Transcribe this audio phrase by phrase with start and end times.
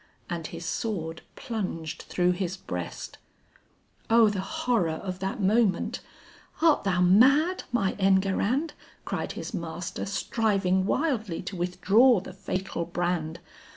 [0.31, 3.19] and his sword plunged through his breast.
[4.09, 5.99] O the horror of that moment!
[6.59, 8.73] "Art thou mad my Enguerrand?"
[9.05, 13.41] Cried his master, striving wildly to withdraw the fatal brand.